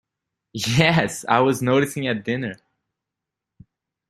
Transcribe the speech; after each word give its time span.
Yes, 0.53 1.25
I 1.29 1.41
was 1.41 1.61
noticing 1.61 2.07
at 2.07 2.23
dinner. 2.23 2.55